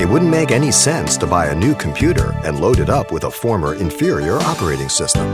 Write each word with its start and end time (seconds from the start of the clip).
It 0.00 0.08
wouldn't 0.08 0.30
make 0.30 0.52
any 0.52 0.70
sense 0.70 1.16
to 1.16 1.26
buy 1.26 1.46
a 1.46 1.54
new 1.56 1.74
computer 1.74 2.32
and 2.44 2.60
load 2.60 2.78
it 2.78 2.88
up 2.88 3.10
with 3.10 3.24
a 3.24 3.30
former 3.32 3.74
inferior 3.74 4.36
operating 4.36 4.88
system. 4.88 5.28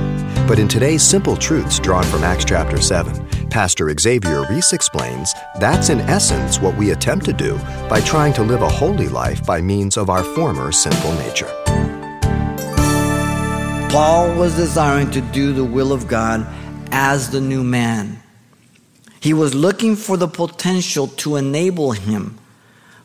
But 0.46 0.58
in 0.58 0.68
today's 0.68 1.02
Simple 1.02 1.36
Truths 1.36 1.78
drawn 1.78 2.04
from 2.04 2.24
Acts 2.24 2.46
chapter 2.46 2.80
7, 2.80 3.50
Pastor 3.50 3.94
Xavier 3.94 4.46
Reese 4.48 4.72
explains 4.72 5.34
that's 5.60 5.90
in 5.90 6.00
essence 6.00 6.60
what 6.60 6.74
we 6.78 6.92
attempt 6.92 7.26
to 7.26 7.34
do 7.34 7.58
by 7.90 8.00
trying 8.00 8.32
to 8.32 8.42
live 8.42 8.62
a 8.62 8.68
holy 8.70 9.06
life 9.10 9.44
by 9.44 9.60
means 9.60 9.98
of 9.98 10.08
our 10.08 10.24
former 10.24 10.72
sinful 10.72 11.12
nature. 11.16 11.52
Paul 13.90 14.34
was 14.34 14.56
desiring 14.56 15.10
to 15.10 15.20
do 15.20 15.52
the 15.52 15.62
will 15.62 15.92
of 15.92 16.08
God 16.08 16.46
as 16.90 17.28
the 17.28 17.40
new 17.42 17.62
man. 17.62 18.22
He 19.20 19.34
was 19.34 19.54
looking 19.54 19.94
for 19.94 20.16
the 20.16 20.26
potential 20.26 21.08
to 21.08 21.36
enable 21.36 21.92
him 21.92 22.38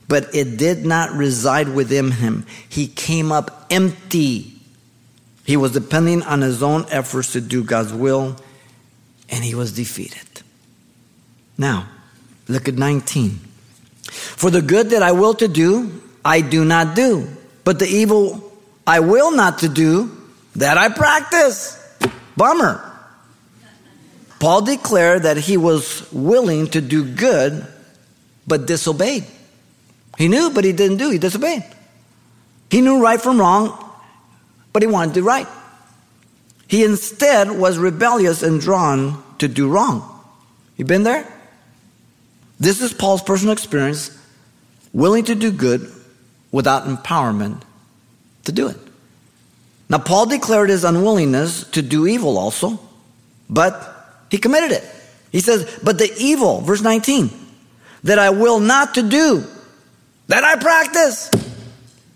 but 0.10 0.36
it 0.36 0.58
did 0.58 0.86
not 0.86 1.12
reside 1.14 1.70
within 1.70 2.12
him. 2.12 2.46
He 2.68 2.88
came 2.88 3.32
up 3.32 3.68
empty. 3.70 4.52
He 5.46 5.56
was 5.56 5.72
depending 5.72 6.24
on 6.24 6.42
his 6.42 6.62
own 6.62 6.86
efforts 6.90 7.32
to 7.34 7.42
do 7.42 7.64
God's 7.64 7.94
will, 7.94 8.36
and 9.30 9.44
he 9.44 9.56
was 9.56 9.72
defeated. 9.72 10.28
Now, 11.58 11.88
look 12.48 12.68
at 12.68 12.74
19. 12.74 13.40
For 14.10 14.50
the 14.50 14.64
good 14.64 14.90
that 14.90 15.04
I 15.04 15.12
will 15.12 15.36
to 15.36 15.48
do, 15.48 16.02
I 16.26 16.42
do 16.42 16.66
not 16.66 16.96
do, 16.96 17.28
but 17.64 17.78
the 17.78 17.88
evil 17.88 18.52
I 18.88 19.02
will 19.02 19.32
not 19.32 19.60
to 19.60 19.70
do, 19.70 20.18
that 20.56 20.80
I 20.80 20.90
practice. 20.90 21.78
Bummer. 22.36 22.84
Paul 24.40 24.62
declared 24.62 25.24
that 25.24 25.38
he 25.38 25.58
was 25.58 26.12
willing 26.12 26.68
to 26.70 26.82
do 26.82 27.04
good, 27.06 27.68
but 28.48 28.66
disobeyed. 28.66 29.26
He 30.20 30.28
knew, 30.28 30.52
but 30.52 30.66
he 30.66 30.74
didn't 30.74 30.98
do. 30.98 31.10
He 31.10 31.18
disobeyed. 31.18 31.64
He 32.70 32.82
knew 32.82 33.02
right 33.02 33.20
from 33.20 33.40
wrong, 33.40 33.74
but 34.74 34.84
he 34.84 34.88
wanted 34.88 35.14
to 35.14 35.22
do 35.22 35.26
right. 35.26 35.48
He 36.68 36.84
instead 36.84 37.50
was 37.50 37.78
rebellious 37.78 38.44
and 38.44 38.60
drawn 38.60 39.24
to 39.38 39.48
do 39.48 39.70
wrong. 39.70 40.04
You 40.76 40.84
been 40.84 41.04
there? 41.04 41.26
This 42.60 42.82
is 42.82 42.94
Paul's 42.94 43.24
personal 43.24 43.54
experience, 43.54 44.16
willing 44.92 45.24
to 45.24 45.36
do 45.36 45.52
good 45.52 45.90
without 46.52 46.84
empowerment 46.84 47.62
to 48.44 48.52
do 48.52 48.68
it. 48.68 48.78
Now, 49.88 50.00
Paul 50.00 50.26
declared 50.26 50.70
his 50.70 50.84
unwillingness 50.84 51.64
to 51.70 51.82
do 51.82 52.06
evil 52.06 52.38
also, 52.38 52.78
but 53.50 54.26
he 54.30 54.38
committed 54.38 54.72
it. 54.72 54.84
He 55.32 55.40
says, 55.40 55.80
But 55.82 55.98
the 55.98 56.14
evil, 56.18 56.60
verse 56.60 56.82
19, 56.82 57.32
that 58.04 58.20
I 58.20 58.32
will 58.32 58.60
not 58.60 58.96
to 58.96 59.02
do, 59.02 59.46
that 60.30 60.44
I 60.44 60.56
practice. 60.56 61.30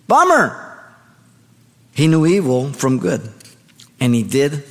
Bummer. 0.07 0.59
He 1.93 2.07
knew 2.07 2.25
evil 2.25 2.71
from 2.71 2.99
good, 2.99 3.21
and 3.99 4.15
he 4.15 4.23
did 4.23 4.63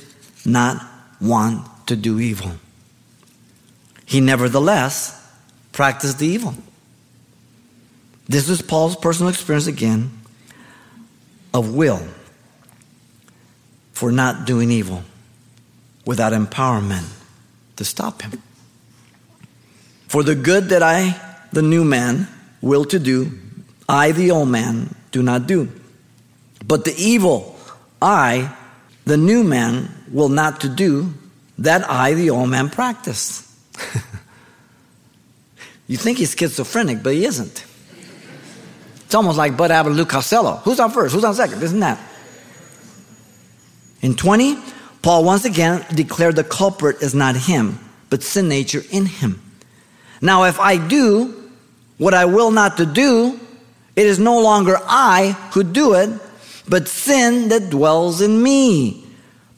not 0.45 0.83
want 1.21 1.67
to 1.87 1.95
do 1.95 2.19
evil. 2.19 2.51
He 4.05 4.19
nevertheless 4.19 5.19
practiced 5.71 6.19
the 6.19 6.27
evil. 6.27 6.55
This 8.27 8.49
is 8.49 8.61
Paul's 8.61 8.95
personal 8.95 9.29
experience 9.29 9.67
again 9.67 10.11
of 11.53 11.73
will 11.73 12.01
for 13.91 14.11
not 14.11 14.45
doing 14.45 14.71
evil 14.71 15.03
without 16.05 16.33
empowerment 16.33 17.07
to 17.75 17.85
stop 17.85 18.21
him. 18.21 18.41
For 20.07 20.23
the 20.23 20.35
good 20.35 20.69
that 20.69 20.83
I, 20.83 21.19
the 21.51 21.61
new 21.61 21.83
man, 21.83 22.27
will 22.63 22.85
to 22.85 22.97
do, 22.97 23.29
I, 23.89 24.13
the 24.13 24.31
old 24.31 24.47
man, 24.47 24.95
do 25.11 25.21
not 25.21 25.45
do. 25.45 25.69
But 26.65 26.85
the 26.85 26.95
evil, 26.97 27.57
I, 28.01 28.55
the 29.03 29.17
new 29.17 29.43
man, 29.43 29.89
will 30.09 30.29
not 30.29 30.61
to 30.61 30.69
do, 30.69 31.13
that 31.59 31.87
I, 31.87 32.13
the 32.13 32.29
old 32.29 32.49
man, 32.49 32.69
practice. 32.69 33.53
you 35.87 35.97
think 35.97 36.19
he's 36.19 36.33
schizophrenic, 36.33 37.03
but 37.03 37.13
he 37.13 37.25
isn't. 37.25 37.65
It's 39.05 39.13
almost 39.13 39.37
like 39.37 39.57
Bud 39.57 39.69
Abbott 39.69 39.91
and 39.91 39.97
Lou 39.97 40.05
Costello. 40.05 40.55
Who's 40.63 40.79
on 40.79 40.89
first? 40.89 41.13
Who's 41.13 41.25
on 41.25 41.35
second? 41.35 41.61
Isn't 41.61 41.81
that? 41.81 41.99
In 44.01 44.15
20, 44.15 44.57
Paul 45.01 45.25
once 45.25 45.43
again 45.43 45.85
declared 45.93 46.37
the 46.37 46.45
culprit 46.45 47.01
is 47.01 47.13
not 47.13 47.35
him, 47.35 47.77
but 48.09 48.23
sin 48.23 48.47
nature 48.47 48.83
in 48.89 49.05
him. 49.05 49.41
Now, 50.21 50.45
if 50.45 50.61
I 50.61 50.77
do 50.77 51.42
what 52.03 52.13
I 52.13 52.25
will 52.25 52.51
not 52.51 52.77
to 52.77 52.85
do, 52.85 53.39
it 53.95 54.05
is 54.05 54.19
no 54.19 54.41
longer 54.41 54.77
I 54.83 55.37
who 55.53 55.63
do 55.63 55.93
it, 55.93 56.09
but 56.67 56.89
sin 56.89 57.47
that 57.47 57.69
dwells 57.69 58.21
in 58.21 58.43
me. 58.43 59.05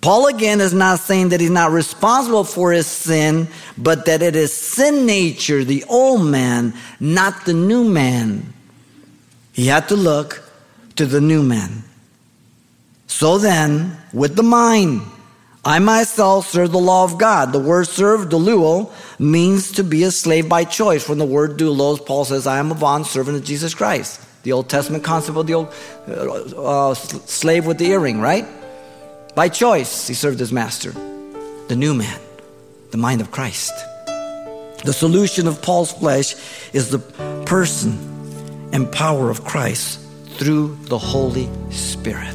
Paul 0.01 0.27
again 0.27 0.61
is 0.61 0.71
not 0.71 0.99
saying 0.99 1.29
that 1.29 1.39
he's 1.39 1.49
not 1.49 1.71
responsible 1.71 2.43
for 2.43 2.71
his 2.71 2.85
sin, 2.85 3.47
but 3.75 4.05
that 4.05 4.21
it 4.21 4.35
is 4.35 4.53
sin 4.53 5.07
nature, 5.07 5.63
the 5.63 5.83
old 5.89 6.23
man, 6.23 6.75
not 6.99 7.45
the 7.45 7.55
new 7.55 7.83
man. 7.83 8.53
He 9.53 9.65
had 9.65 9.87
to 9.87 9.95
look 9.95 10.47
to 10.97 11.07
the 11.07 11.21
new 11.21 11.41
man. 11.41 11.83
So 13.07 13.39
then, 13.39 13.97
with 14.13 14.35
the 14.35 14.43
mind, 14.43 15.01
I 15.67 15.79
myself 15.79 16.47
serve 16.47 16.71
the 16.71 16.77
law 16.77 17.03
of 17.03 17.17
God. 17.17 17.51
The 17.51 17.59
word 17.59 17.87
serve, 17.87 18.29
doulo, 18.29 18.91
means 19.17 19.71
to 19.73 19.83
be 19.83 20.03
a 20.03 20.11
slave 20.11 20.47
by 20.47 20.63
choice. 20.63 21.03
From 21.03 21.17
the 21.17 21.25
word 21.25 21.57
doulos, 21.57 22.05
Paul 22.05 22.23
says, 22.23 22.45
I 22.45 22.59
am 22.59 22.71
a 22.71 22.75
bond 22.75 23.07
servant 23.07 23.37
of 23.37 23.43
Jesus 23.43 23.73
Christ. 23.73 24.21
The 24.43 24.51
Old 24.51 24.69
Testament 24.69 25.03
concept 25.03 25.35
of 25.35 25.47
the 25.47 25.55
old 25.55 25.73
uh, 26.07 26.91
uh, 26.91 26.93
slave 26.93 27.65
with 27.65 27.79
the 27.79 27.87
earring, 27.87 28.21
right? 28.21 28.45
By 29.33 29.49
choice, 29.49 30.07
he 30.07 30.13
served 30.13 30.39
his 30.39 30.53
master. 30.53 30.91
The 30.91 31.75
new 31.75 31.95
man, 31.95 32.19
the 32.91 32.97
mind 32.97 33.21
of 33.21 33.31
Christ. 33.31 33.73
The 34.85 34.93
solution 34.93 35.47
of 35.47 35.63
Paul's 35.63 35.91
flesh 35.91 36.35
is 36.73 36.91
the 36.91 36.99
person 37.47 38.69
and 38.71 38.91
power 38.91 39.31
of 39.31 39.43
Christ 39.43 39.99
through 40.37 40.75
the 40.83 40.99
Holy 40.99 41.49
Spirit. 41.71 42.34